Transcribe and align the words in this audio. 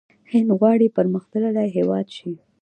هند 0.31 0.49
غواړي 0.59 0.87
پرمختللی 0.97 1.67
هیواد 1.75 2.07
شي. 2.17 2.31